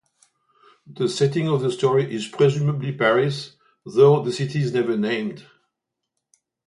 The 0.87 1.07
setting 1.07 1.47
of 1.47 1.61
the 1.61 1.71
story 1.71 2.11
is 2.11 2.25
presumably 2.27 2.91
Paris, 2.91 3.55
though 3.85 4.23
the 4.23 4.33
city 4.33 4.59
is 4.59 4.73
never 4.73 4.97
named. 4.97 5.45